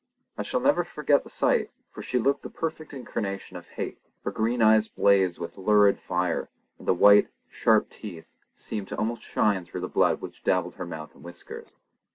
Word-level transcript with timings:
I 0.35 0.41
shall 0.41 0.61
never 0.61 0.83
forget 0.83 1.21
the 1.23 1.29
sight, 1.29 1.69
for 1.91 2.01
she 2.01 2.17
looked 2.17 2.41
the 2.41 2.49
perfect 2.49 2.91
incarnation 2.91 3.55
of 3.55 3.67
hate. 3.67 3.99
Her 4.23 4.31
green 4.31 4.59
eyes 4.59 4.87
blazed 4.87 5.37
with 5.37 5.59
lurid 5.59 5.99
fire, 5.99 6.49
and 6.79 6.87
the 6.87 6.95
white, 6.95 7.27
sharp 7.51 7.91
teeth 7.91 8.25
seemed 8.55 8.87
to 8.87 8.97
almost 8.97 9.21
shine 9.21 9.63
through 9.63 9.81
the 9.81 9.87
blood 9.87 10.19
which 10.19 10.43
dabbled 10.43 10.73
her 10.77 10.87
mouth 10.87 11.13
and 11.13 11.23
whiskers. 11.23 11.67